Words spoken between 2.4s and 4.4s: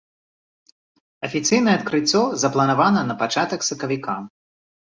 запланавана на пачатак сакавіка.